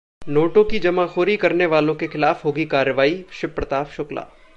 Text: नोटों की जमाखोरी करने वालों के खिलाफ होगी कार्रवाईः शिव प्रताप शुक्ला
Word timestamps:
नोटों 0.27 0.63
की 0.63 0.79
जमाखोरी 0.79 1.35
करने 1.37 1.65
वालों 1.65 1.95
के 1.95 2.07
खिलाफ 2.07 2.45
होगी 2.45 2.65
कार्रवाईः 2.65 3.23
शिव 3.31 3.49
प्रताप 3.49 3.89
शुक्ला 3.89 4.27